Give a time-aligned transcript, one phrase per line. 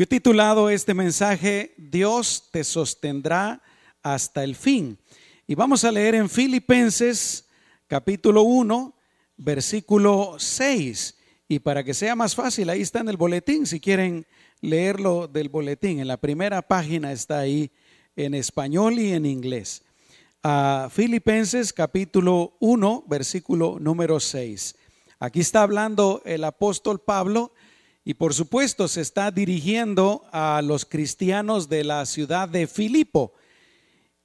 [0.00, 3.60] Yo he titulado este mensaje, Dios te sostendrá
[4.02, 4.96] hasta el fin.
[5.46, 7.44] Y vamos a leer en Filipenses
[7.86, 8.94] capítulo 1,
[9.36, 11.18] versículo 6.
[11.48, 14.26] Y para que sea más fácil, ahí está en el boletín, si quieren
[14.62, 16.00] leerlo del boletín.
[16.00, 17.70] En la primera página está ahí
[18.16, 19.82] en español y en inglés.
[20.42, 24.76] A Filipenses capítulo 1, versículo número 6.
[25.18, 27.52] Aquí está hablando el apóstol Pablo
[28.04, 33.34] y por supuesto se está dirigiendo a los cristianos de la ciudad de Filipo.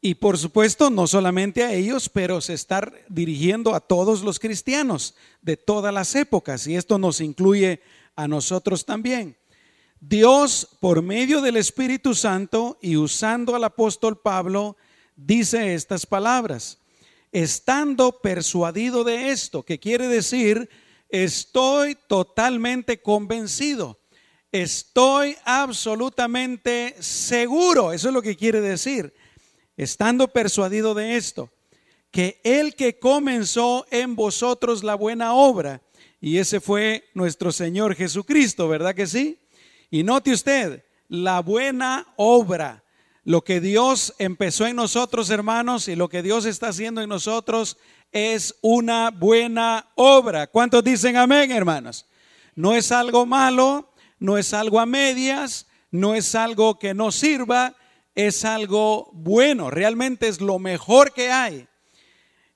[0.02, 5.16] Y por supuesto no solamente a ellos, pero se está dirigiendo a todos los cristianos
[5.42, 6.68] de todas las épocas.
[6.68, 7.82] Y esto nos incluye
[8.16, 9.36] a nosotros también.
[10.00, 14.78] Dios, por medio del Espíritu Santo y usando al apóstol Pablo,
[15.16, 16.80] dice estas palabras.
[17.32, 20.70] Estando persuadido de esto, que quiere decir
[21.16, 23.98] Estoy totalmente convencido.
[24.52, 27.94] Estoy absolutamente seguro.
[27.94, 29.14] Eso es lo que quiere decir.
[29.78, 31.50] Estando persuadido de esto,
[32.12, 35.82] que el que comenzó en vosotros la buena obra,
[36.20, 39.40] y ese fue nuestro Señor Jesucristo, ¿verdad que sí?
[39.90, 42.84] Y note usted, la buena obra,
[43.24, 47.78] lo que Dios empezó en nosotros, hermanos, y lo que Dios está haciendo en nosotros
[48.12, 50.48] es una buena obra.
[50.48, 52.06] ¿Cuántos dicen amén, hermanos?
[52.56, 57.76] No es algo malo, no es algo a medias, no es algo que no sirva,
[58.16, 61.68] es algo bueno, realmente es lo mejor que hay.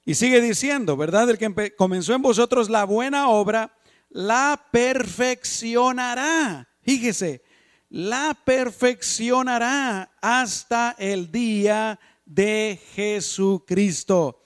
[0.05, 1.29] Y sigue diciendo, ¿verdad?
[1.29, 3.71] El que comenzó en vosotros la buena obra,
[4.09, 6.67] la perfeccionará.
[6.81, 7.43] Fíjese,
[7.89, 14.41] la perfeccionará hasta el día de Jesucristo.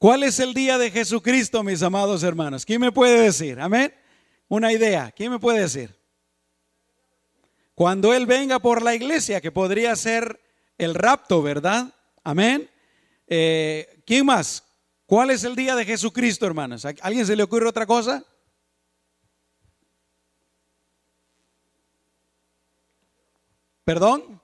[0.00, 2.64] ¿Cuál es el día de Jesucristo, mis amados hermanos?
[2.64, 3.60] ¿Quién me puede decir?
[3.60, 3.92] Amén.
[4.48, 5.12] Una idea.
[5.14, 5.94] ¿Quién me puede decir?
[7.74, 10.40] Cuando Él venga por la iglesia, que podría ser
[10.78, 11.92] el rapto, ¿verdad?
[12.24, 12.70] Amén.
[13.26, 14.64] Eh, ¿Quién más?
[15.04, 16.86] ¿Cuál es el día de Jesucristo, hermanos?
[16.86, 18.24] ¿A alguien se le ocurre otra cosa?
[23.84, 24.40] ¿Perdón?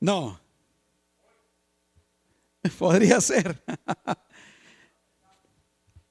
[0.00, 0.41] No.
[2.78, 3.62] Podría ser.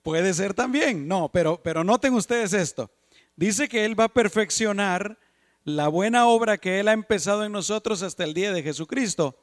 [0.03, 1.07] Puede ser también.
[1.07, 2.89] No, pero, pero noten ustedes esto.
[3.35, 5.17] Dice que Él va a perfeccionar
[5.63, 9.38] la buena obra que Él ha empezado en nosotros hasta el día de Jesucristo.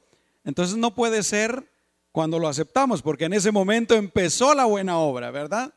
[0.45, 1.71] Entonces no puede ser
[2.13, 5.73] cuando lo aceptamos, porque en ese momento empezó la buena obra, ¿verdad?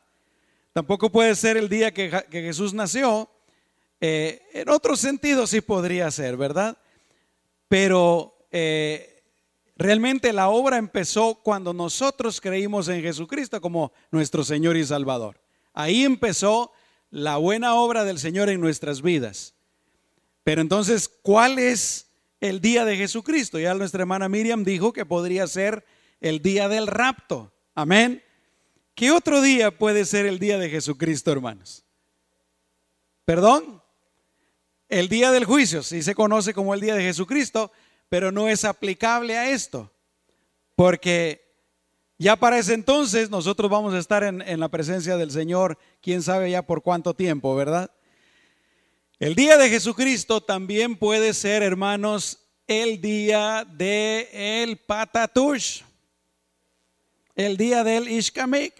[0.72, 3.30] Tampoco puede ser el día que, Jesús nació.
[4.00, 6.78] Eh, en otro sentido sí podría ser, ¿verdad?
[7.68, 9.11] Pero eh,
[9.82, 15.40] Realmente la obra empezó cuando nosotros creímos en Jesucristo como nuestro Señor y Salvador.
[15.74, 16.70] Ahí empezó
[17.10, 19.54] la buena obra del Señor en nuestras vidas.
[20.44, 22.06] Pero entonces, ¿cuál es
[22.40, 23.58] el día de Jesucristo?
[23.58, 25.84] Ya nuestra hermana Miriam dijo que podría ser
[26.20, 27.52] el día del rapto.
[27.74, 28.22] Amén.
[28.94, 31.84] ¿Qué otro día puede ser el día de Jesucristo, hermanos?
[33.24, 33.82] ¿Perdón?
[34.88, 37.72] El día del juicio, si se conoce como el día de Jesucristo,
[38.12, 39.90] pero no es aplicable a esto,
[40.76, 41.50] porque
[42.18, 46.50] ya para ese entonces nosotros vamos a estar en, la presencia del Señor, quién sabe
[46.50, 47.90] ya por cuánto tiempo, ¿verdad?
[49.18, 54.28] El día de Jesucristo también puede ser, hermanos, el día de
[54.62, 55.80] el Patatush,
[57.34, 58.74] el día del Ishkamik,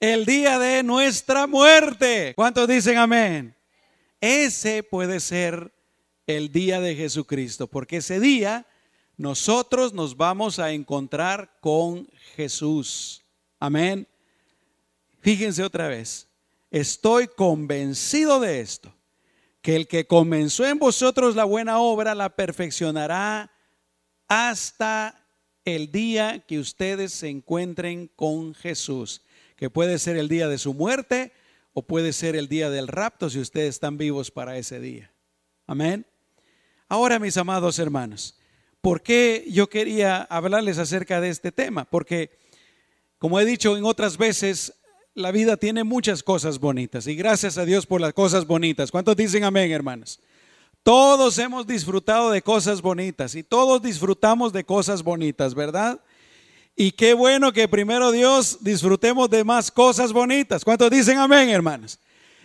[0.00, 2.32] el día de nuestra muerte.
[2.34, 3.54] ¿Cuántos dicen amén?
[4.20, 5.75] Ese puede ser
[6.26, 8.66] el día de Jesucristo, porque ese día
[9.16, 13.24] nosotros nos vamos a encontrar con Jesús.
[13.58, 14.06] Amén.
[15.20, 16.28] Fíjense otra vez,
[16.70, 18.94] estoy convencido de esto,
[19.62, 23.50] que el que comenzó en vosotros la buena obra la perfeccionará
[24.28, 25.26] hasta
[25.64, 29.22] el día que ustedes se encuentren con Jesús,
[29.56, 31.32] que puede ser el día de su muerte
[31.72, 35.12] o puede ser el día del rapto si ustedes están vivos para ese día.
[35.66, 36.06] Amén.
[36.88, 38.38] Ahora, mis amados hermanos,
[38.80, 41.84] ¿por qué yo quería hablarles acerca de este tema?
[41.84, 42.30] Porque,
[43.18, 44.72] como he dicho en otras veces,
[45.14, 48.92] la vida tiene muchas cosas bonitas y gracias a Dios por las cosas bonitas.
[48.92, 50.20] ¿Cuántos dicen amén, hermanos?
[50.84, 56.00] Todos hemos disfrutado de cosas bonitas y todos disfrutamos de cosas bonitas, ¿verdad?
[56.76, 60.64] Y qué bueno que primero Dios disfrutemos de más cosas bonitas.
[60.64, 61.98] ¿Cuántos dicen amén, hermanos?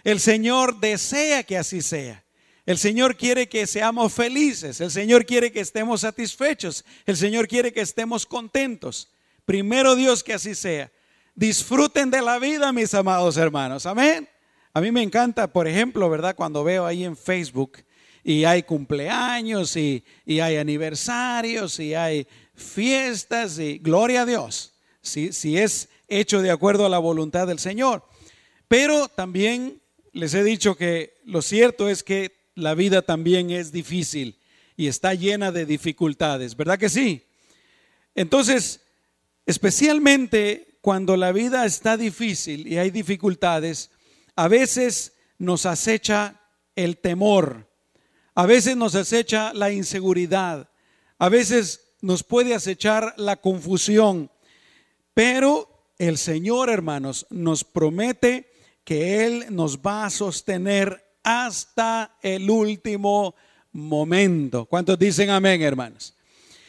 [0.03, 2.20] El Señor desea que así sea.
[2.65, 7.73] El Señor quiere que seamos felices, el Señor quiere que estemos satisfechos, el Señor quiere
[7.73, 9.09] que estemos contentos.
[9.45, 10.91] Primero Dios que así sea.
[11.33, 13.85] Disfruten de la vida, mis amados hermanos.
[13.85, 14.29] Amén.
[14.73, 16.35] A mí me encanta, por ejemplo, ¿verdad?
[16.35, 17.79] Cuando veo ahí en Facebook
[18.23, 25.57] y hay cumpleaños y, hay aniversarios y hay fiestas y gloria a Dios, si, si
[25.57, 28.05] es hecho de acuerdo a la voluntad del Señor.
[28.67, 29.81] Pero también
[30.13, 34.37] les he dicho que lo cierto es que la vida también es difícil
[34.77, 37.27] y está llena de dificultades, ¿verdad que sí?
[38.15, 38.81] Entonces,
[39.45, 43.91] especialmente cuando la vida está difícil y hay dificultades,
[44.35, 46.41] a veces nos acecha
[46.75, 47.67] el temor,
[48.33, 50.69] a veces nos acecha la inseguridad,
[51.17, 54.31] a veces nos puede acechar la confusión,
[55.13, 55.67] pero
[55.97, 58.51] el Señor, hermanos, nos promete
[58.83, 63.35] que Él nos va a sostener hasta el último
[63.71, 64.65] momento.
[64.65, 66.13] ¿Cuántos dicen amén, hermanos?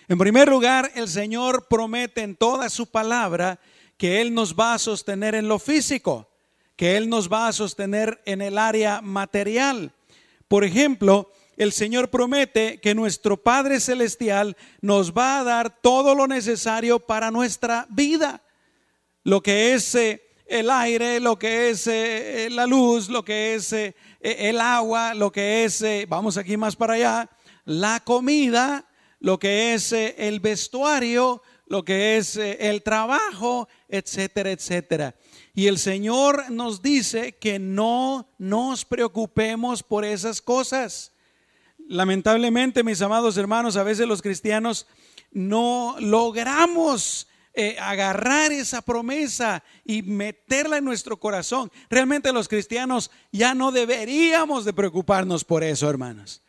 [0.09, 3.61] En primer lugar, el Señor promete en toda su palabra
[3.97, 6.29] que Él nos va a sostener en lo físico,
[6.77, 9.93] que Él nos va a sostener en el área material.
[10.49, 16.27] Por ejemplo, el Señor promete que nuestro Padre Celestial nos va a dar todo lo
[16.27, 18.43] necesario para nuestra vida.
[19.23, 23.73] Lo que es eh, el aire, lo que es eh, la luz, lo que es
[23.73, 27.31] eh, el agua, lo que es, vamos aquí más para allá,
[27.65, 28.87] la comida,
[29.21, 35.15] lo que es el vestuario, lo que es el trabajo, etcétera, etcétera.
[35.55, 41.13] Y el Señor nos dice que no nos preocupemos por esas cosas.
[41.89, 44.87] Lamentablemente, mis amados hermanos, a veces los cristianos
[45.31, 51.71] no logramos eh, agarrar esa promesa y meterla en nuestro corazón.
[51.91, 56.43] Realmente los cristianos ya no deberíamos de preocuparnos por eso, hermanos.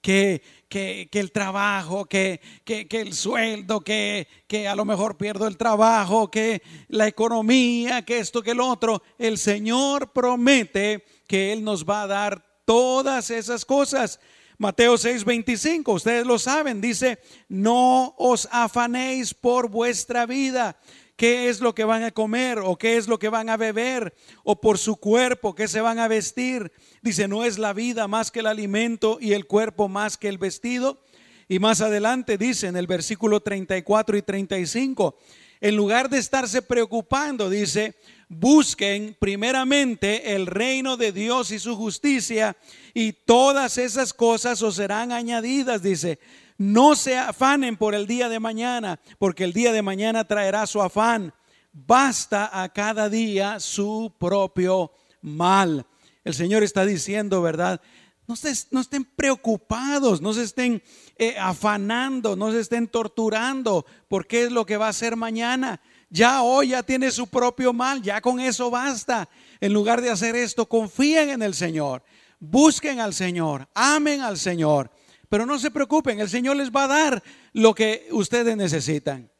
[0.00, 5.56] Que, que, el trabajo, que, que, el sueldo, que, que a lo mejor pierdo el
[5.56, 9.02] trabajo, que la economía, que esto, que el otro.
[9.18, 14.18] El Señor promete que Él nos va a dar todas esas cosas.
[14.58, 20.76] Mateo 6:25, ustedes lo saben, dice, no os afanéis por vuestra vida,
[21.16, 24.14] qué es lo que van a comer o qué es lo que van a beber
[24.42, 26.72] o por su cuerpo, qué se van a vestir.
[27.02, 30.38] Dice, no es la vida más que el alimento y el cuerpo más que el
[30.38, 31.00] vestido.
[31.48, 35.16] Y más adelante dice en el versículo 34 y 35,
[35.60, 37.94] en lugar de estarse preocupando, dice,
[38.28, 42.56] busquen primeramente el reino de Dios y su justicia
[42.94, 46.18] y todas esas cosas os serán añadidas, dice.
[46.58, 50.82] No se afanen por el día de mañana, porque el día de mañana traerá su
[50.82, 51.32] afán.
[51.72, 54.90] Basta a cada día su propio
[55.22, 55.86] mal.
[56.24, 57.80] El Señor está diciendo, ¿verdad?
[58.28, 60.82] No, estén preocupados, no se estén
[61.16, 65.80] eh, afanando, no se estén torturando por qué es lo que va a hacer mañana.
[66.10, 69.30] Ya hoy ya tiene su propio mal, ya con eso basta.
[69.62, 72.02] En lugar de hacer esto, confíen en el Señor,
[72.38, 74.90] busquen al Señor, amen al Señor.
[75.30, 77.22] Pero no se preocupen, el Señor les va a dar
[77.54, 79.30] lo que ustedes necesitan.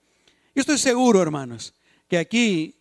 [0.54, 1.74] Yo estoy seguro, hermanos,
[2.08, 2.80] que aquí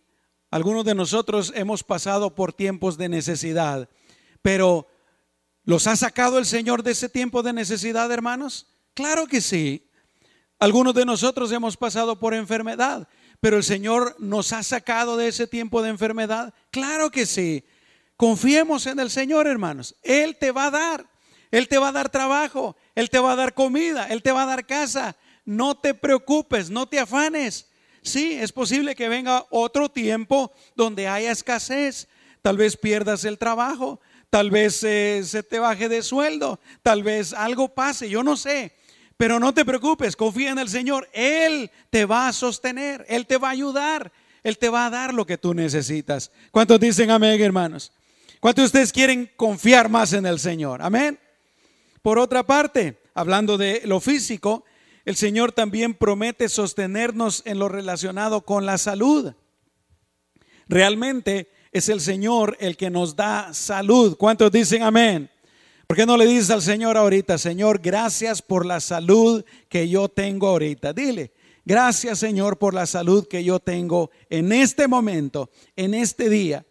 [0.50, 3.90] algunos de nosotros hemos pasado por tiempos de necesidad,
[4.40, 4.86] pero
[5.68, 8.68] ¿los ha sacado el Señor de ese tiempo de necesidad, hermanos?
[8.94, 9.86] Claro que sí.
[10.58, 13.06] Algunos de nosotros hemos pasado por enfermedad,
[13.38, 16.54] pero el Señor nos ha sacado de ese tiempo de enfermedad.
[16.70, 17.66] Claro que sí.
[18.16, 19.94] Confiemos en el Señor, hermanos.
[20.02, 21.06] Él te va a dar.
[21.50, 22.74] Él te va a dar trabajo.
[22.94, 24.06] Él te va a dar comida.
[24.06, 25.16] Él te va a dar casa.
[25.44, 27.68] No te preocupes, no te afanes.
[28.00, 32.08] Sí, es posible que venga otro tiempo donde haya escasez.
[32.40, 34.00] Tal vez pierdas el trabajo.
[34.30, 36.60] Tal vez eh, se te baje de sueldo.
[36.82, 38.10] Tal vez algo pase.
[38.10, 38.72] Yo no sé.
[39.18, 41.08] Pero no te preocupes, confía en el Señor.
[41.12, 44.12] Él te va a sostener, Él te va a ayudar,
[44.44, 46.30] Él te va a dar lo que tú necesitas.
[46.52, 47.90] ¿Cuántos dicen amén, hermanos?
[48.38, 50.82] ¿Cuántos de ustedes quieren confiar más en el Señor?
[50.82, 51.18] Amén.
[52.00, 54.64] Por otra parte, hablando de lo físico,
[55.04, 59.34] el Señor también promete sostenernos en lo relacionado con la salud.
[60.68, 64.16] Realmente es el Señor el que nos da salud.
[64.16, 65.30] ¿Cuántos dicen amén?
[65.86, 70.08] ¿Por qué no le dices al Señor ahorita, Señor, gracias por la salud que yo
[70.08, 70.92] tengo ahorita?
[70.92, 71.32] Dile,
[71.64, 76.66] gracias Señor por la salud que yo tengo en este momento, en este día.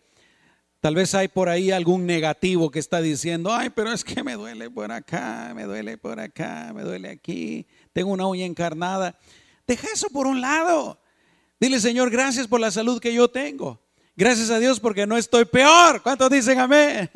[0.80, 4.36] Tal vez hay por ahí algún negativo que está diciendo, ay, pero es que me
[4.36, 9.18] duele por acá, me duele por acá, me duele aquí, tengo una uña encarnada.
[9.66, 11.01] Deja eso por un lado.
[11.60, 13.82] Dile, Señor, gracias por la salud que yo tengo.
[14.20, 16.02] Gracias a Dios porque no estoy peor.
[16.02, 17.08] ¿Cuántos dicen amén?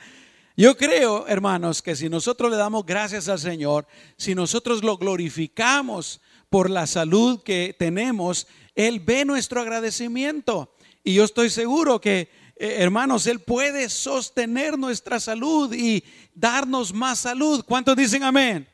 [0.56, 3.86] Yo creo, hermanos, que si nosotros le damos gracias al Señor,
[4.18, 10.76] si nosotros lo glorificamos por la salud que tenemos, Él ve nuestro agradecimiento.
[11.02, 16.04] Y yo estoy seguro que eh, hermanos, Él puede sostener nuestra salud y
[16.34, 17.64] darnos más salud.
[17.64, 18.68] ¿Cuántos dicen amén?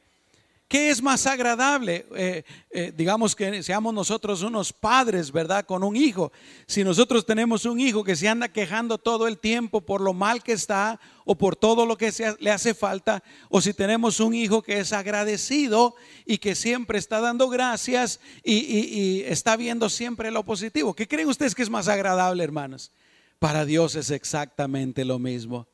[0.68, 2.04] ¿Qué es más agradable?
[2.14, 5.64] Eh, eh, digamos que seamos nosotros unos padres, ¿verdad?
[5.64, 6.30] Con un hijo.
[6.66, 10.42] Si nosotros tenemos un hijo que se anda quejando todo el tiempo por lo mal
[10.42, 14.60] que está o por todo lo que le hace falta, o si tenemos un hijo
[14.60, 15.94] que es agradecido
[16.26, 20.92] y que siempre está dando gracias y, y está viendo siempre lo positivo.
[20.92, 22.92] ¿Qué creen ustedes que es más agradable, hermanos?
[23.38, 25.66] Para Dios es exactamente lo mismo.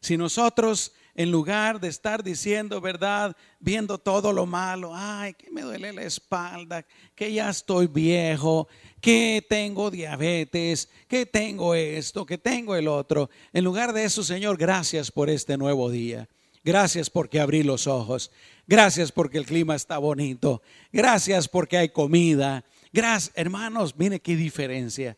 [0.00, 3.34] Si nosotros en lugar de estar diciendo, ¿verdad?
[3.58, 8.68] Viendo todo lo malo, ay, que me duele la espalda, que ya estoy viejo,
[9.00, 13.30] que tengo diabetes, que tengo esto, que tengo el otro.
[13.54, 16.28] En lugar de eso, Señor, gracias por este nuevo día.
[16.62, 18.30] Gracias porque abrí los ojos.
[18.66, 20.60] Gracias porque el clima está bonito.
[20.92, 22.62] Gracias porque hay comida.
[22.92, 25.16] Gracias, hermanos, mire qué diferencia.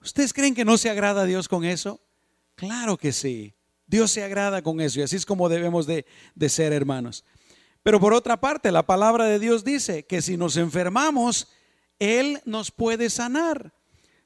[0.00, 2.00] ¿Ustedes creen que no se agrada a Dios con eso?
[2.54, 3.52] Claro que sí.
[3.86, 6.04] Dios se agrada con eso y así es como debemos de,
[6.48, 7.24] ser hermanos.
[7.82, 11.48] Pero por otra parte, la palabra de Dios dice que si nos enfermamos,
[11.98, 13.74] Él nos puede sanar.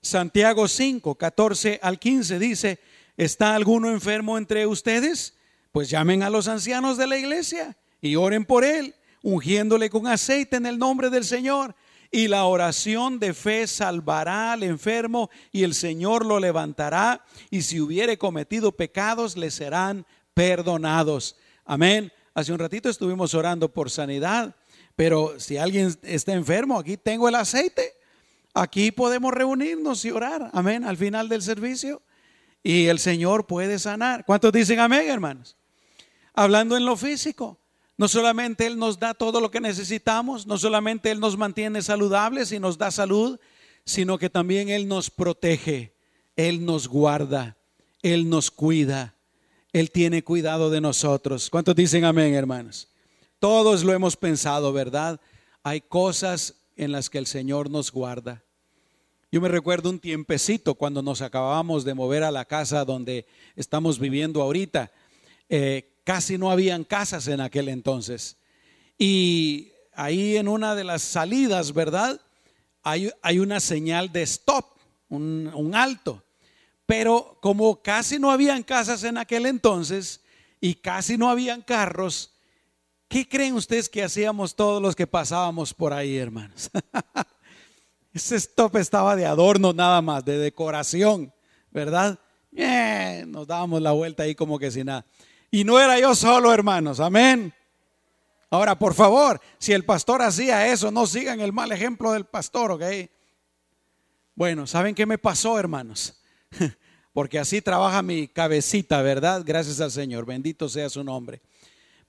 [0.00, 2.78] Santiago 5, 14 al 15 dice,
[3.16, 5.34] ¿está alguno enfermo entre ustedes?
[5.72, 10.56] Pues llamen a los ancianos de la iglesia y oren por Él, ungiéndole con aceite
[10.56, 11.74] en el nombre del Señor
[12.10, 17.80] y la oración de fe salvará al enfermo y el Señor lo levantará y si
[17.80, 21.36] hubiere cometido pecados le serán perdonados.
[21.64, 22.12] Amén.
[22.34, 24.54] Hace un ratito estuvimos orando por sanidad,
[24.96, 27.94] pero si alguien está enfermo, aquí tengo el aceite.
[28.54, 30.50] Aquí podemos reunirnos y orar.
[30.52, 30.84] Amén.
[30.84, 32.02] Al final del servicio.
[32.62, 34.24] Y el Señor puede sanar.
[34.24, 35.56] ¿Cuántos dicen amén, hermanos?
[36.34, 37.58] Hablando en lo físico.
[37.98, 42.52] No solamente Él nos da todo lo que necesitamos, no solamente Él nos mantiene saludables
[42.52, 43.38] y nos da salud,
[43.84, 45.92] sino que también Él nos protege,
[46.36, 47.56] Él nos guarda,
[48.00, 49.16] Él nos cuida,
[49.72, 51.50] Él tiene cuidado de nosotros.
[51.50, 52.88] ¿Cuántos dicen amén, hermanos?
[53.40, 55.20] Todos lo hemos pensado, ¿verdad?
[55.64, 58.44] Hay cosas en las que el Señor nos guarda.
[59.32, 63.26] Yo me recuerdo un tiempecito cuando nos acabábamos de mover a la casa donde
[63.56, 64.92] estamos viviendo ahorita.
[65.48, 68.38] Eh, Casi no habían casas en aquel entonces.
[68.96, 72.18] Y ahí en una de las salidas, ¿verdad?
[72.82, 74.64] Hay, hay una señal de stop,
[75.10, 76.24] un, un alto.
[76.86, 80.22] Pero como casi no habían casas en aquel entonces
[80.62, 82.32] y casi no habían carros,
[83.06, 86.70] ¿qué creen ustedes que hacíamos todos los que pasábamos por ahí, hermanos?
[88.14, 91.34] Ese stop estaba de adorno nada más, de decoración,
[91.70, 92.18] ¿verdad?
[92.56, 95.04] Eh, nos dábamos la vuelta ahí como que sin nada.
[95.50, 97.00] Y no era yo solo, hermanos.
[97.00, 97.54] Amén.
[98.50, 102.72] Ahora, por favor, si el pastor hacía eso, no sigan el mal ejemplo del pastor,
[102.72, 102.82] ¿ok?
[104.34, 106.20] Bueno, ¿saben qué me pasó, hermanos?
[107.12, 109.42] Porque así trabaja mi cabecita, ¿verdad?
[109.44, 111.42] Gracias al Señor, bendito sea su nombre.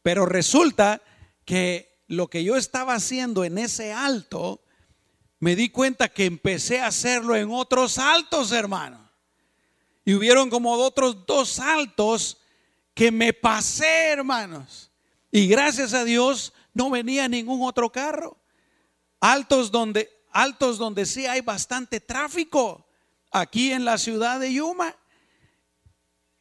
[0.01, 1.01] Pero resulta
[1.45, 4.61] que lo que yo estaba haciendo en ese alto,
[5.39, 9.01] me di cuenta que empecé a hacerlo en otros altos, hermanos.
[10.05, 12.38] Y hubieron como otros dos saltos
[12.99, 14.91] que me pasé, hermanos.
[15.31, 18.35] Y gracias a Dios no venía ningún otro carro.
[19.21, 22.85] Altos donde, altos donde sí hay bastante tráfico.
[23.31, 24.93] Aquí en la ciudad de Yuma.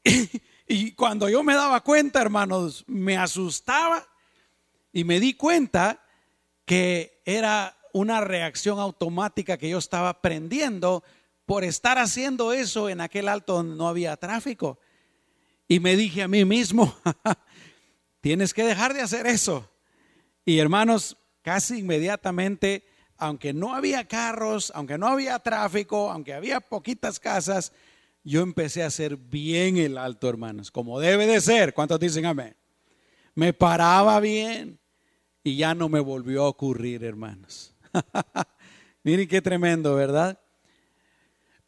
[0.71, 4.07] Y, cuando yo me daba cuenta, hermanos, me asustaba
[4.93, 6.05] y me di cuenta
[6.67, 11.03] que era una reacción automática que yo estaba aprendiendo
[11.47, 14.79] por estar haciendo eso en aquel alto donde no había tráfico.
[15.69, 16.97] Y me dije a mí mismo,
[18.23, 19.71] tienes que dejar de hacer eso.
[20.47, 22.87] Y hermanos, casi inmediatamente,
[23.19, 27.73] aunque no había carros, aunque no había tráfico, aunque había poquitas casas,
[28.25, 31.75] yo empecé a hacer bien el alto, hermanos, como debe de ser.
[31.75, 32.57] ¿Cuántos dicen amén?
[33.35, 34.79] Me paraba bien
[35.45, 37.75] y ya no me volvió a ocurrir, hermanos.
[39.03, 40.41] Miren qué tremendo, ¿verdad?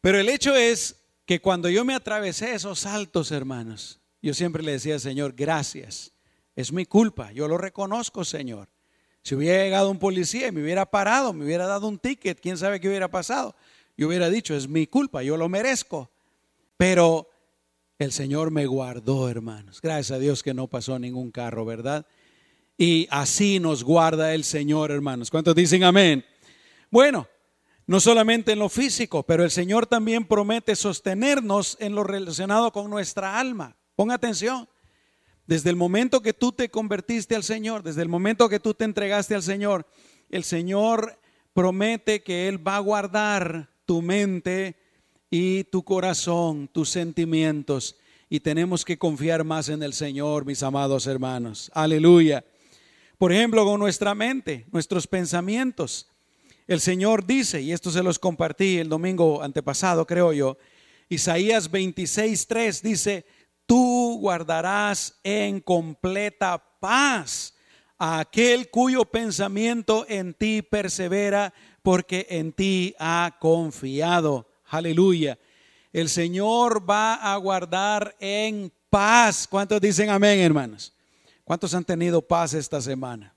[0.01, 1.00] Pero el hecho es
[1.31, 6.11] que cuando yo me atravesé esos saltos, hermanos, yo siempre le decía, Señor, gracias.
[6.57, 8.67] Es mi culpa, yo lo reconozco, Señor.
[9.23, 12.57] Si hubiera llegado un policía y me hubiera parado, me hubiera dado un ticket, quién
[12.57, 13.55] sabe qué hubiera pasado.
[13.95, 16.11] Yo hubiera dicho, es mi culpa, yo lo merezco.
[16.75, 17.29] Pero
[17.97, 19.79] el Señor me guardó, hermanos.
[19.79, 22.05] Gracias a Dios que no pasó ningún carro, ¿verdad?
[22.77, 25.31] Y así nos guarda el Señor, hermanos.
[25.31, 26.25] ¿Cuántos dicen amén?
[26.89, 27.25] Bueno,
[27.91, 32.89] no solamente en lo físico, pero el Señor también promete sostenernos en lo relacionado con
[32.89, 33.75] nuestra alma.
[33.97, 34.69] Pon atención.
[35.45, 38.85] Desde el momento que tú te convertiste al Señor, desde el momento que tú te
[38.85, 39.85] entregaste al Señor,
[40.29, 41.19] el Señor
[41.51, 44.77] promete que Él va a guardar tu mente
[45.29, 47.97] y tu corazón, tus sentimientos.
[48.29, 51.69] Y tenemos que confiar más en el Señor, mis amados hermanos.
[51.73, 52.45] Aleluya.
[53.17, 56.07] Por ejemplo, con nuestra mente, nuestros pensamientos.
[56.71, 60.57] El Señor dice, y esto se los compartí el domingo antepasado, creo yo,
[61.09, 63.25] Isaías 26.3 dice,
[63.65, 67.53] tú guardarás en completa paz
[67.97, 74.49] a aquel cuyo pensamiento en ti persevera, porque en ti ha confiado.
[74.67, 75.37] Aleluya.
[75.91, 79.45] El Señor va a guardar en paz.
[79.45, 80.93] ¿Cuántos dicen amén, hermanos?
[81.43, 83.30] ¿Cuántos han tenido paz esta semana?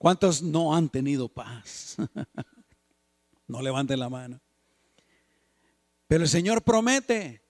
[0.00, 1.96] ¿Cuántos no han tenido paz?
[3.46, 4.40] no levanten la mano.
[6.08, 7.42] Pero el Señor promete,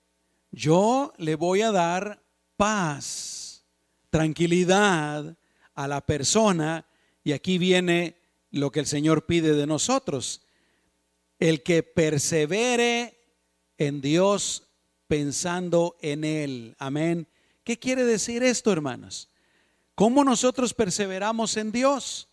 [0.50, 2.20] yo le voy a dar
[2.56, 3.64] paz,
[4.10, 5.38] tranquilidad
[5.76, 6.88] a la persona.
[7.22, 8.16] Y aquí viene
[8.50, 10.42] lo que el Señor pide de nosotros.
[11.38, 13.16] El que persevere
[13.78, 14.64] en Dios
[15.06, 16.74] pensando en Él.
[16.80, 17.28] Amén.
[17.62, 19.30] ¿Qué quiere decir esto, hermanos?
[19.94, 22.26] ¿Cómo nosotros perseveramos en Dios?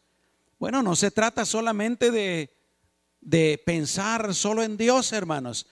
[0.60, 2.56] Bueno, no se trata solamente de,
[3.22, 5.68] de pensar solo en Dios, hermanos,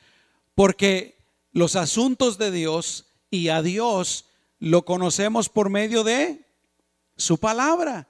[0.54, 1.18] porque
[1.52, 4.26] los asuntos de Dios y a Dios
[4.60, 6.46] lo conocemos por medio de
[7.18, 8.10] su palabra.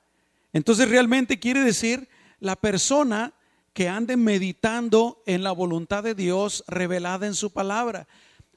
[0.51, 3.33] Entonces realmente quiere decir la persona
[3.73, 8.07] que ande meditando en la voluntad de Dios revelada en su palabra.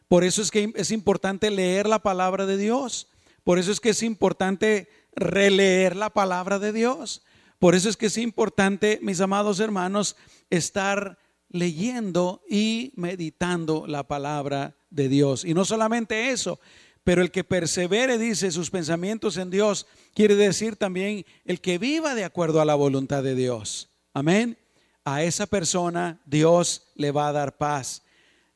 [0.06, 3.08] Por eso es que es importante leer la palabra de Dios.
[3.44, 7.22] Por eso es que es importante releer la palabra de Dios.
[7.58, 10.16] Por eso es que es importante, mis amados hermanos,
[10.50, 15.44] estar leyendo y meditando la palabra de Dios.
[15.44, 16.60] Y no solamente eso,
[17.04, 22.14] pero el que persevere, dice, sus pensamientos en Dios, quiere decir también el que viva
[22.14, 23.88] de acuerdo a la voluntad de Dios.
[24.12, 24.58] Amén.
[25.04, 28.02] A esa persona Dios le va a dar paz.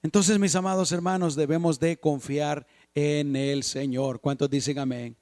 [0.03, 4.21] Entonces, mis amados hermanos, debemos de confiar en el Señor.
[4.21, 5.17] ¿Cuántos dicen amén?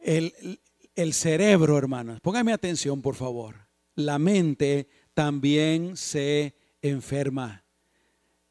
[0.00, 0.58] El,
[0.98, 3.68] el cerebro, hermanos, póngame atención, por favor.
[3.94, 7.64] La mente también se enferma.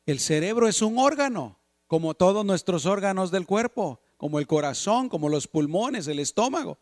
[0.06, 5.28] El cerebro es un órgano, como todos nuestros órganos del cuerpo, como el corazón, como
[5.28, 6.80] los pulmones, el estómago.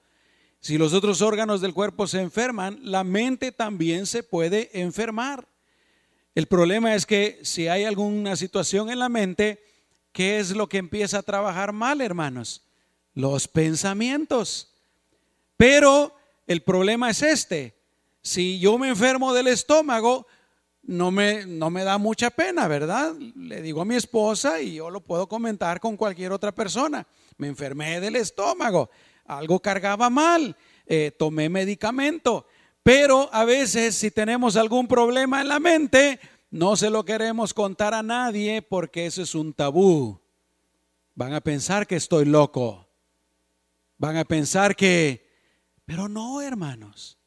[0.60, 5.48] Si los otros órganos del cuerpo se enferman, la mente también se puede enfermar.
[6.36, 9.64] El problema es que si hay alguna situación en la mente,
[10.12, 12.62] ¿qué es lo que empieza a trabajar mal, hermanos?
[13.16, 14.75] Los pensamientos.
[15.58, 16.16] Pero
[16.48, 17.76] el problema es este.
[18.22, 20.28] Si yo me enfermo del estómago,
[20.84, 21.46] no me,
[21.84, 23.14] da mucha pena, ¿verdad?
[23.36, 27.08] Le digo a mi esposa y yo lo puedo comentar con cualquier otra persona.
[27.38, 28.90] Me enfermé del estómago
[29.26, 32.46] algo cargaba mal, eh, tomé medicamento.
[32.84, 36.20] Pero a veces si tenemos algún problema en la mente,
[36.52, 40.22] no se lo queremos contar a nadie porque eso es un tabú.
[41.16, 42.88] Van a pensar que estoy loco.
[43.98, 45.25] Van a pensar que...
[45.86, 47.18] Pero no, hermanos.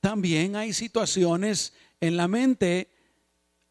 [0.00, 2.90] También hay situaciones en la mente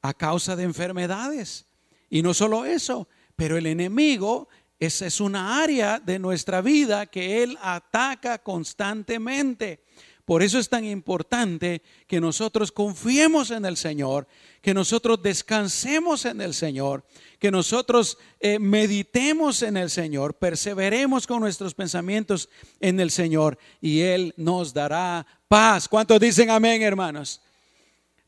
[0.02, 1.67] a causa de enfermedades.
[2.10, 7.43] Y no solo eso, pero el enemigo esa es una área de nuestra vida que
[7.43, 9.84] Él ataca constantemente.
[10.25, 14.27] Por eso es tan importante que nosotros confiemos en el Señor,
[14.63, 17.05] que nosotros descansemos en el Señor,
[17.38, 24.01] que nosotros eh, meditemos en el Señor, perseveremos con nuestros pensamientos en el Señor y
[24.01, 25.88] Él nos dará paz.
[25.88, 27.39] ¿Cuántos dicen amén, hermanos?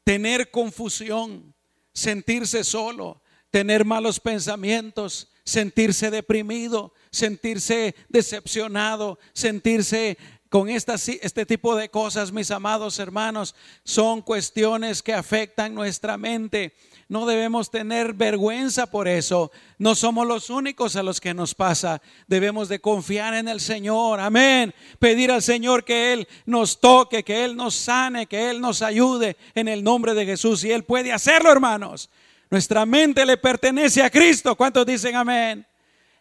[0.03, 1.51] Tener confusión,
[1.93, 10.17] sentirse solo, tener malos pensamientos, sentirse deprimido, sentirse decepcionado, sentirse
[10.49, 16.73] con este tipo de cosas, mis amados hermanos, son cuestiones que afectan nuestra mente.
[17.09, 19.51] No debemos tener vergüenza por eso.
[19.77, 22.01] No somos los únicos a los que nos pasa.
[22.27, 24.19] Debemos de confiar en el Señor.
[24.19, 24.73] Amén.
[24.99, 29.37] Pedir al Señor que Él nos toque, que Él nos sane, que Él nos ayude
[29.55, 30.65] en el nombre de Jesús.
[30.65, 32.09] Y Él puede hacerlo, hermanos.
[32.49, 34.55] Nuestra mente le pertenece a Cristo.
[34.55, 35.65] ¿Cuántos dicen amén?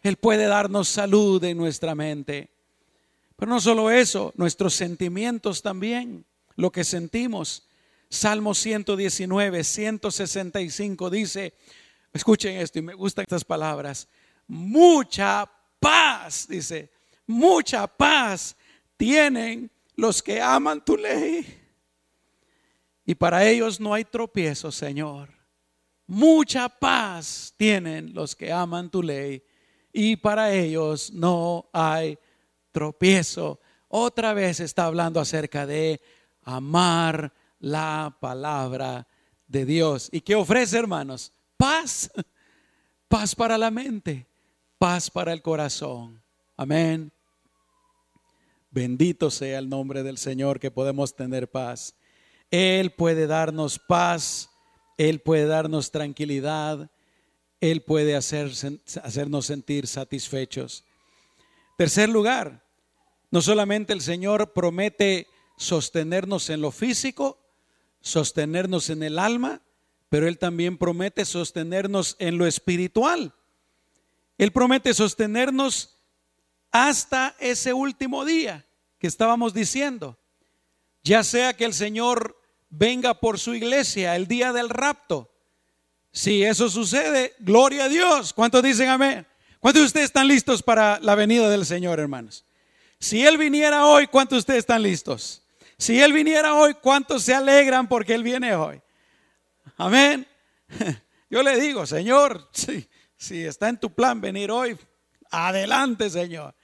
[0.01, 2.56] Él puede darnos salud en nuestra mente.
[3.37, 7.67] Pero no solo eso, nuestros sentimientos también, lo que sentimos.
[8.09, 11.53] Salmo 119, 165 dice,
[12.11, 14.07] escuchen esto y me gustan estas palabras,
[14.47, 16.89] mucha paz, dice,
[17.27, 18.55] mucha paz
[18.97, 21.45] tienen los que aman tu ley.
[23.05, 25.29] Y para ellos no hay tropiezo, Señor.
[26.07, 29.43] Mucha paz tienen los que aman tu ley
[29.93, 32.26] y para ellos no hay tropiezo.
[33.89, 36.01] Otra vez está hablando acerca de
[36.43, 39.07] amar la palabra
[39.47, 40.09] de Dios.
[40.11, 41.31] ¿Y qué ofrece, hermanos?
[41.57, 42.11] Paz.
[43.07, 44.27] Paz para la mente,
[44.77, 46.21] paz para el corazón.
[46.57, 47.11] Amén.
[48.69, 51.95] Bendito sea el nombre del Señor que podemos tener paz.
[52.51, 54.49] Él puede darnos paz,
[54.97, 56.91] Él puede darnos tranquilidad,
[57.61, 58.51] Él puede hacer,
[59.03, 60.83] hacernos sentir satisfechos.
[61.77, 62.63] Tercer lugar,
[63.29, 67.39] no solamente el Señor promete sostenernos en lo físico,
[68.01, 69.61] sostenernos en el alma,
[70.09, 73.35] pero Él también promete sostenernos en lo espiritual.
[74.39, 75.99] Él promete sostenernos
[76.71, 78.65] hasta ese último día
[78.97, 80.17] que estábamos diciendo.
[81.03, 85.31] Ya sea que el Señor venga por su iglesia el día del rapto.
[86.11, 88.33] Si eso sucede, gloria a Dios.
[88.33, 89.27] ¿Cuántos dicen amén?
[89.59, 92.45] ¿Cuántos de ustedes están listos para la venida del Señor, hermanos?
[92.99, 95.43] Si Él viniera hoy, ¿cuántos de ustedes están listos?
[95.77, 98.81] Si Él viniera hoy, ¿cuántos se alegran porque Él viene hoy?
[99.77, 100.27] Amén.
[101.29, 104.77] Yo le digo, Señor, si, si está en tu plan venir hoy,
[105.31, 106.55] adelante, Señor.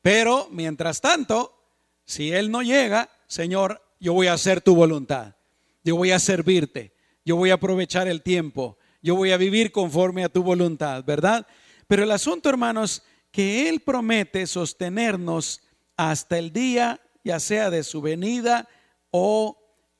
[0.00, 1.62] Pero mientras tanto,
[2.04, 5.36] si Él no llega, Señor, yo voy a hacer tu voluntad.
[5.84, 6.92] Yo voy a servirte.
[7.24, 8.76] Yo voy a aprovechar el tiempo.
[9.00, 11.46] Yo voy a vivir conforme a tu voluntad, ¿verdad?
[11.92, 15.60] Pero el asunto, hermanos, que Él promete sostenernos
[15.94, 18.66] hasta el día, ya sea de su venida
[19.10, 19.58] o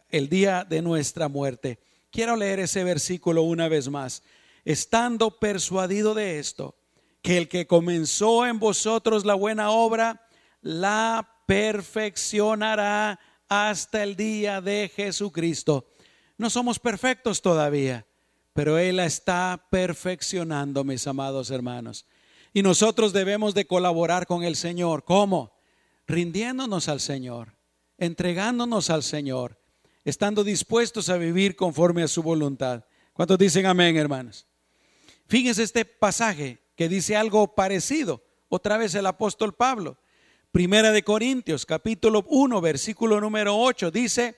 [0.09, 1.81] el día de nuestra muerte.
[2.11, 4.23] Quiero leer ese versículo una vez más.
[4.65, 6.77] Estando persuadido de esto,
[7.21, 10.27] que el que comenzó en vosotros la buena obra,
[10.63, 15.91] la perfeccionará hasta el día de Jesucristo.
[16.39, 18.07] No somos perfectos todavía,
[18.53, 22.07] pero Él la está perfeccionando, mis amados hermanos.
[22.53, 25.05] Y nosotros debemos de colaborar con el Señor.
[25.05, 25.55] ¿Cómo?
[26.07, 27.57] Rindiéndonos al Señor,
[27.97, 29.59] entregándonos al Señor,
[30.05, 32.85] estando dispuestos a vivir conforme a su voluntad.
[33.13, 34.47] ¿Cuántos dicen amén, hermanos?
[35.29, 38.23] Fíjense este pasaje que dice algo parecido.
[38.49, 39.99] Otra vez el apóstol Pablo.
[40.51, 44.37] Primera de Corintios, capítulo 1, versículo número 8, dice,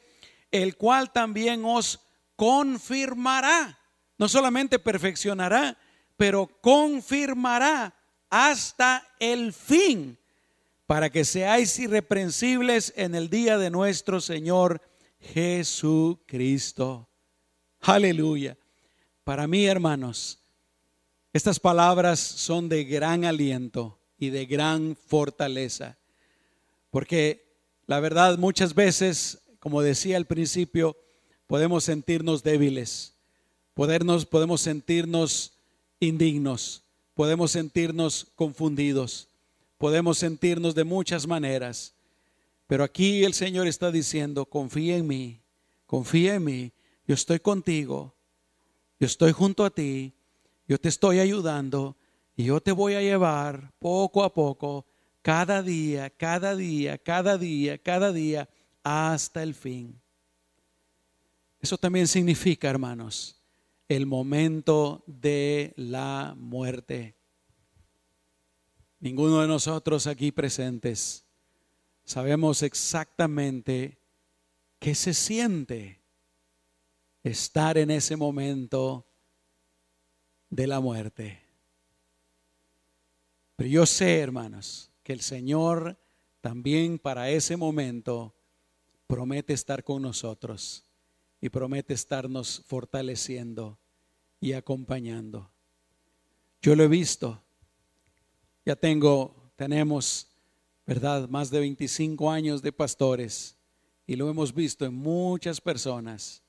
[0.53, 1.99] el cual también os
[2.37, 3.81] confirmará,
[4.25, 5.77] no solamente perfeccionará,
[6.17, 7.95] pero confirmará
[8.31, 10.17] hasta el fin,
[10.87, 14.81] para que seáis irreprensibles en el día de nuestro Señor
[15.21, 17.07] Jesucristo.
[17.83, 18.57] Aleluya.
[19.25, 20.39] Para mí, hermanos,
[21.35, 25.99] estas palabras son de gran aliento y de gran fortaleza,
[26.91, 30.97] porque la verdad muchas veces, como decía al principio,
[31.47, 33.14] podemos sentirnos débiles,
[33.75, 35.53] podernos, podemos sentirnos
[36.01, 36.83] indignos,
[37.15, 39.29] podemos sentirnos confundidos,
[39.79, 41.95] podemos sentirnos de muchas maneras.
[42.67, 45.41] Pero aquí el Señor está diciendo, confía en mí,
[45.87, 46.73] confía en mí,
[47.07, 48.15] yo estoy contigo,
[48.99, 50.15] yo estoy junto a ti,
[50.67, 51.97] yo te estoy ayudando
[52.37, 54.87] y yo te voy a llevar poco a poco,
[55.21, 58.49] cada día, cada día, cada día, cada día,
[58.83, 60.01] hasta el fin.
[61.61, 63.34] Eso también significa, hermanos,
[63.89, 67.17] el momento de la muerte.
[69.01, 71.25] Ninguno de nosotros aquí presentes
[72.05, 73.99] sabemos exactamente
[74.79, 76.01] qué se siente
[77.23, 79.07] estar en ese momento
[80.51, 81.41] de la muerte.
[83.57, 85.99] Pero yo sé, hermanos, que el Señor
[86.41, 88.35] también para ese momento
[89.07, 90.85] promete estar con nosotros
[91.45, 93.79] y promete estarnos fortaleciendo
[94.41, 95.51] y acompañando.
[96.63, 97.39] Yo lo he visto.
[98.65, 100.27] Ya tengo, tenemos,
[100.87, 101.29] ¿verdad?
[101.29, 103.59] Más de 25 años de pastores
[104.07, 106.43] y lo hemos visto en muchas personas.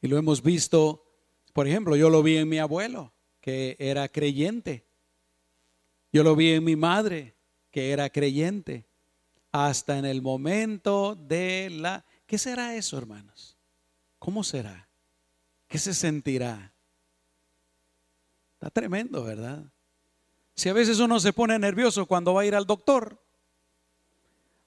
[0.00, 1.06] Y lo hemos visto,
[1.52, 4.84] por ejemplo, yo lo vi en mi abuelo, que era creyente.
[6.12, 7.36] Yo lo vi en mi madre,
[7.70, 8.84] que era creyente.
[9.52, 12.04] Hasta en el momento de la...
[12.26, 13.61] ¿Qué será eso, hermanos?
[14.22, 14.86] ¿Cómo será?
[15.66, 16.72] ¿Qué se sentirá?
[18.54, 19.64] Está tremendo, ¿verdad?
[20.54, 23.20] Si a veces uno se pone nervioso cuando va a ir al doctor,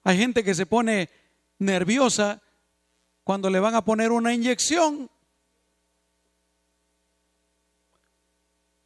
[0.04, 1.10] hay gente que se pone
[1.58, 2.42] nerviosa
[3.24, 5.10] cuando le van a poner una inyección.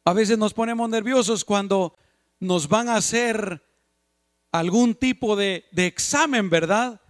[0.04, 1.96] A veces nos ponemos nerviosos cuando
[2.38, 3.60] nos van a hacer
[4.52, 7.00] algún tipo de, de examen, ¿verdad?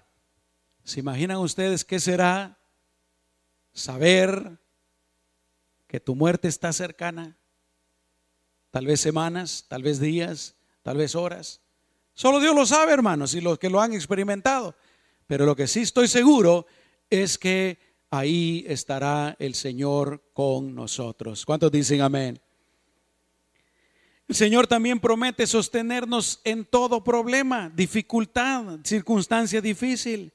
[0.83, 2.57] ¿Se imaginan ustedes qué será
[3.73, 4.59] saber
[5.87, 7.37] que tu muerte está cercana,
[8.71, 11.61] tal vez semanas, tal vez días, tal vez horas.
[12.15, 14.75] Solo Dios lo sabe, hermanos, y los que lo han experimentado.
[15.27, 16.67] Pero lo que sí estoy seguro
[17.09, 17.79] es que
[18.11, 21.47] ahí estará el Señor con nosotros.
[21.47, 22.41] ¿Cuántos dicen amén?
[24.29, 30.33] El Señor también promete sostenernos en todo problema, dificultad, circunstancia difícil.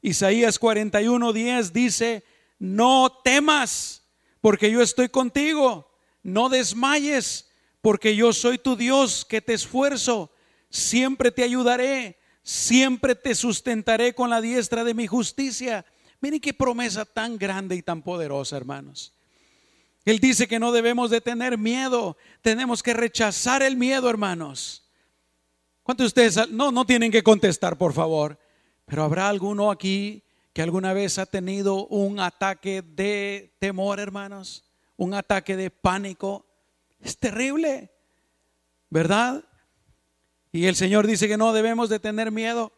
[0.00, 2.24] Isaías 41:10 dice,
[2.62, 4.04] no temas,
[4.40, 5.90] porque yo estoy contigo,
[6.22, 10.30] no desmayes, porque yo soy tu Dios que te esfuerzo,
[10.70, 15.84] siempre te ayudaré, siempre te sustentaré con la diestra de mi justicia.
[16.20, 19.12] Miren qué promesa tan grande y tan poderosa, hermanos.
[20.04, 24.88] Él dice que no debemos de tener miedo, tenemos que rechazar el miedo, hermanos.
[25.82, 28.38] ¿Cuántos de ustedes no no tienen que contestar, por favor?
[28.86, 34.64] Pero habrá alguno aquí que alguna vez ha tenido un ataque de temor, hermanos,
[34.96, 36.46] un ataque de pánico.
[37.00, 37.90] Es terrible,
[38.90, 39.44] ¿verdad?
[40.52, 42.72] Y el Señor dice que no debemos de tener miedo.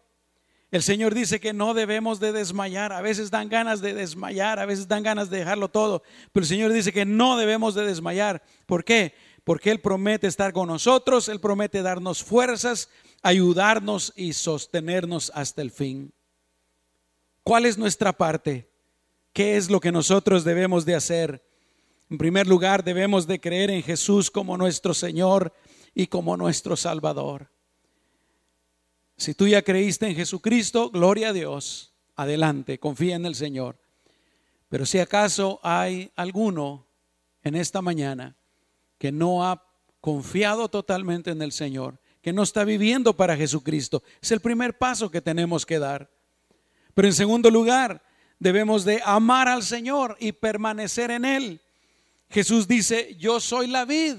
[0.70, 2.92] El Señor dice que no debemos de desmayar.
[2.92, 6.02] A veces dan ganas de desmayar, a veces dan ganas de dejarlo todo.
[6.32, 8.42] Pero el Señor dice que no debemos de desmayar.
[8.66, 9.14] ¿Por qué?
[9.42, 12.88] Porque Él promete estar con nosotros, Él promete darnos fuerzas,
[13.22, 16.13] ayudarnos y sostenernos hasta el fin.
[17.44, 18.70] ¿Cuál es nuestra parte?
[19.35, 21.46] ¿Qué es lo que nosotros debemos de hacer?
[22.09, 25.52] En primer lugar, debemos de creer en Jesús como nuestro Señor
[25.94, 27.50] y como nuestro Salvador.
[29.18, 31.92] Si tú ya creíste en Jesucristo, gloria a Dios.
[32.16, 33.78] Adelante, confía en el Señor.
[34.70, 36.87] Pero si acaso hay alguno
[37.42, 38.37] en esta mañana
[38.96, 39.62] que no ha
[40.00, 45.11] confiado totalmente en el Señor, que no está viviendo para Jesucristo, es el primer paso
[45.11, 46.13] que tenemos que dar.
[46.94, 48.02] Pero en segundo lugar,
[48.38, 51.61] debemos de amar al Señor y permanecer en Él.
[52.30, 54.16] Jesús dice, yo soy la vid,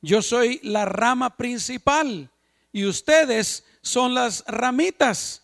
[0.00, 2.30] yo soy la rama principal
[2.72, 5.42] y ustedes son las ramitas.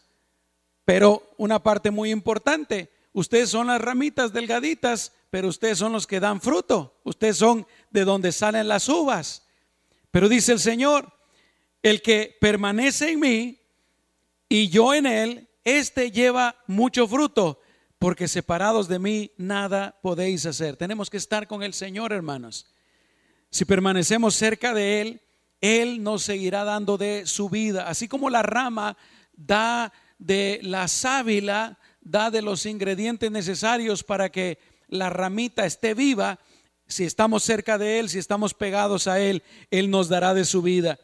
[0.85, 6.21] Pero una parte muy importante, ustedes son las ramitas delgaditas, pero ustedes son los que
[6.21, 9.47] dan fruto, ustedes son de donde salen las uvas.
[10.11, 11.13] Pero dice el Señor,
[11.83, 13.61] el que permanece en mí
[14.49, 17.61] y yo en él, este lleva mucho fruto,
[17.99, 20.77] porque separados de mí nada podéis hacer.
[20.77, 22.67] Tenemos que estar con el Señor, hermanos.
[23.51, 25.23] Si permanecemos cerca de Él,
[25.61, 27.89] él nos seguirá dando de su vida.
[27.89, 28.97] Así como la rama
[29.37, 36.39] da de la sábila, da de los ingredientes necesarios para que la ramita esté viva,
[36.87, 40.63] si estamos cerca de Él, si estamos pegados a Él, Él nos dará de su
[40.63, 40.99] vida.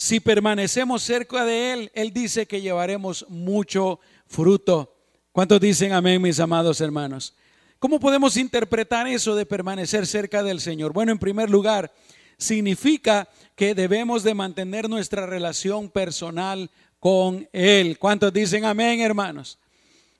[0.00, 4.96] Si permanecemos cerca de Él, Él dice que llevaremos mucho fruto.
[5.30, 7.34] ¿Cuántos dicen amén, mis amados hermanos?
[7.78, 10.94] ¿Cómo podemos interpretar eso de permanecer cerca del Señor?
[10.94, 11.92] Bueno, en primer lugar,
[12.38, 17.98] significa que debemos de mantener nuestra relación personal con Él.
[17.98, 19.58] ¿Cuántos dicen amén, hermanos?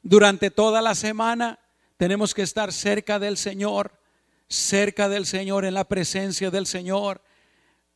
[0.03, 1.59] Durante toda la semana
[1.97, 3.93] tenemos que estar cerca del Señor,
[4.47, 7.23] cerca del Señor, en la presencia del Señor,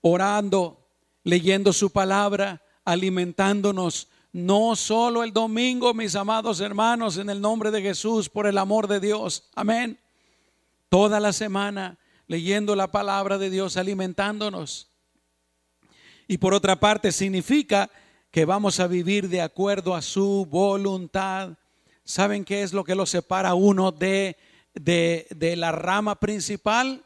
[0.00, 0.83] orando,
[1.24, 4.08] leyendo su palabra, alimentándonos.
[4.32, 8.86] No solo el domingo, mis amados hermanos, en el nombre de Jesús, por el amor
[8.86, 9.48] de Dios.
[9.54, 9.98] Amén.
[10.88, 14.90] Toda la semana leyendo la palabra de Dios, alimentándonos.
[16.26, 17.90] Y por otra parte, significa
[18.30, 21.56] que vamos a vivir de acuerdo a su voluntad.
[22.04, 24.36] ¿Saben qué es lo que lo separa uno de,
[24.74, 27.04] de, de la rama principal?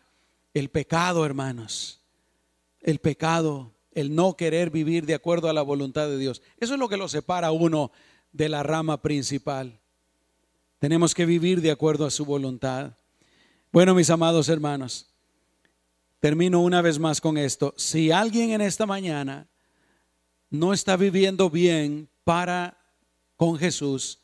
[0.54, 2.00] El pecado, hermanos.
[2.80, 6.42] El pecado, el no querer vivir de acuerdo a la voluntad de Dios.
[6.58, 7.90] Eso es lo que lo separa uno
[8.32, 9.80] de la rama principal.
[10.78, 12.92] Tenemos que vivir de acuerdo a su voluntad.
[13.72, 15.06] Bueno, mis amados hermanos,
[16.20, 17.74] termino una vez más con esto.
[17.76, 19.48] Si alguien en esta mañana
[20.50, 22.78] no está viviendo bien para
[23.36, 24.20] con Jesús,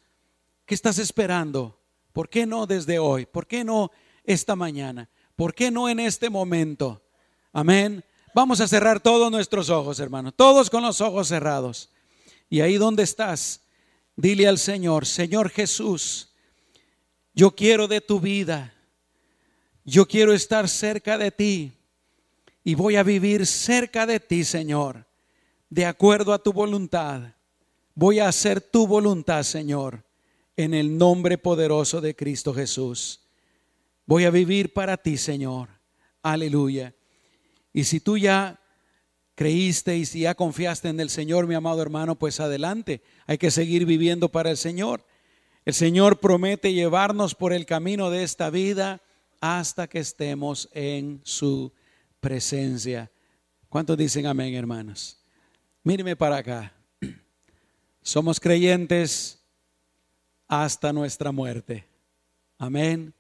[0.65, 1.81] ¿qué estás esperando?
[2.13, 3.27] ¿Por qué no desde hoy?
[3.27, 3.91] ¿Por qué no
[4.23, 5.11] esta mañana?
[5.35, 7.03] ¿Por qué no en este momento?
[7.53, 8.05] Amén.
[8.35, 11.91] Vamos a cerrar todos nuestros ojos, hermanos, todos con los ojos cerrados.
[12.51, 13.61] Y ahí donde estás,
[14.17, 16.35] dile al Señor, Señor Jesús,
[17.33, 18.75] yo quiero de tu vida.
[19.85, 21.73] Yo quiero estar cerca de ti
[22.65, 25.07] y voy a vivir cerca de ti, Señor,
[25.69, 27.21] de acuerdo a tu voluntad.
[27.95, 30.03] Voy a hacer tu voluntad, Señor,
[30.57, 33.21] en el nombre poderoso de Cristo Jesús.
[34.07, 35.69] Voy a vivir para ti, Señor.
[36.23, 36.95] Aleluya.
[37.75, 38.61] Y si tú ya
[39.35, 43.03] creíste y si ya confiaste en el Señor, mi amado hermano, pues adelante.
[43.27, 45.05] Hay que seguir viviendo para el Señor.
[45.65, 49.03] El Señor promete llevarnos por el camino de esta vida
[49.41, 51.73] hasta que estemos en su
[52.21, 53.11] presencia.
[53.69, 55.19] ¿Cuántos dicen amén, hermanos?
[55.83, 56.73] Míreme para acá.
[58.03, 59.43] Somos creyentes
[60.47, 61.85] hasta nuestra muerte.
[62.57, 63.13] Amén.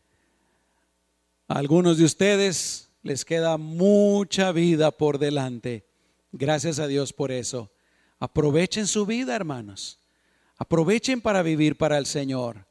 [1.48, 5.86] Algunos de ustedes les queda mucha vida por delante.
[6.32, 7.70] Gracias a Dios por eso.
[8.18, 10.00] Aprovechen su vida, hermanos.
[10.56, 12.66] Aprovechen para vivir para el Señor.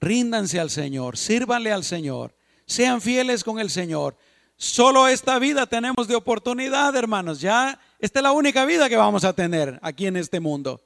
[0.00, 2.36] Ríndanse al Señor, sírvanle al Señor,
[2.66, 4.16] sean fieles con el Señor.
[4.56, 7.40] Solo esta vida tenemos de oportunidad, hermanos.
[7.40, 10.82] Ya esta es la única vida que vamos a tener aquí en este mundo.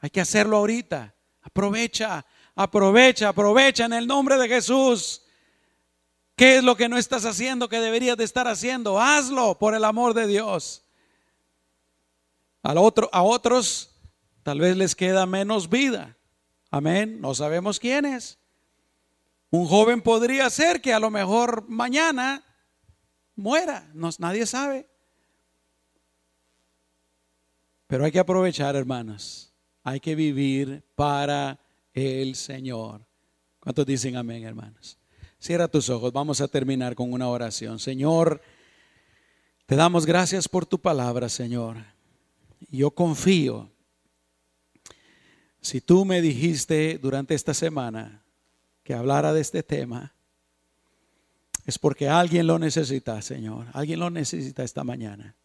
[0.00, 1.14] Hay que hacerlo ahorita.
[1.42, 5.22] Aprovecha, aprovecha, aprovecha en el nombre de Jesús.
[6.40, 8.98] ¿Qué es lo que no estás haciendo que deberías de estar haciendo?
[8.98, 10.82] Hazlo por el amor de Dios.
[12.62, 13.90] Al otro, a otros
[14.42, 16.16] tal vez les queda menos vida.
[16.70, 17.20] Amén.
[17.20, 18.38] No sabemos quién es.
[19.50, 22.42] Un joven podría ser que a lo mejor mañana
[23.36, 23.90] muera.
[23.92, 24.88] No, nadie sabe.
[27.86, 29.52] Pero hay que aprovechar, hermanos.
[29.82, 31.60] Hay que vivir para
[31.92, 33.04] el Señor.
[33.58, 34.99] ¿Cuántos dicen amén, hermanos?
[35.40, 36.12] Cierra tus ojos.
[36.12, 37.78] Vamos a terminar con una oración.
[37.78, 38.42] Señor,
[39.64, 41.78] te damos gracias por tu palabra, Señor.
[42.70, 43.70] Yo confío.
[45.62, 48.22] Si tú me dijiste durante esta semana
[48.82, 50.14] que hablara de este tema,
[51.64, 53.66] es porque alguien lo necesita, Señor.
[53.72, 55.36] Alguien lo necesita esta mañana.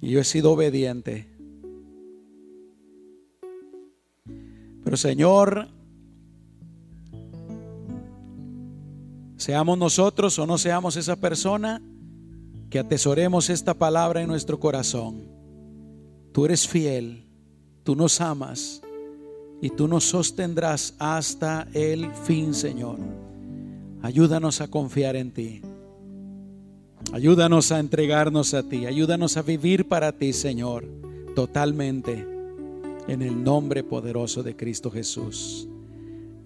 [0.00, 1.28] Y yo he sido obediente.
[4.84, 5.68] Pero Señor,
[9.42, 11.82] seamos nosotros o no seamos esa persona,
[12.70, 15.24] que atesoremos esta palabra en nuestro corazón.
[16.32, 17.26] Tú eres fiel,
[17.84, 18.80] tú nos amas
[19.60, 22.98] y tú nos sostendrás hasta el fin, Señor.
[24.00, 25.60] Ayúdanos a confiar en ti.
[27.12, 28.86] Ayúdanos a entregarnos a ti.
[28.86, 30.86] Ayúdanos a vivir para ti, Señor,
[31.34, 32.26] totalmente.
[33.06, 35.68] En el nombre poderoso de Cristo Jesús.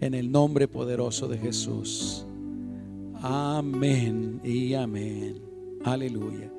[0.00, 2.26] En el nombre poderoso de Jesús.
[3.22, 5.42] Amén y amén.
[5.84, 6.50] Aleluya.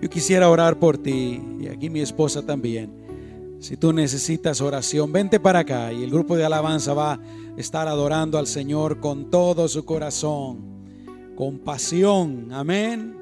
[0.00, 3.56] Yo quisiera orar por ti y aquí mi esposa también.
[3.60, 7.20] Si tú necesitas oración, vente para acá y el grupo de alabanza va a
[7.56, 13.16] estar adorando al Señor con todo su corazón, con pasión, amén,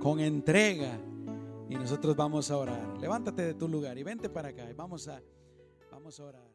[0.00, 0.98] con entrega.
[1.68, 2.98] Y nosotros vamos a orar.
[3.00, 5.20] Levántate de tu lugar y vente para acá y vamos a,
[5.90, 6.49] vamos a orar.